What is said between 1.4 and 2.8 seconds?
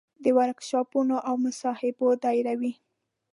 مصاحبو دایروي.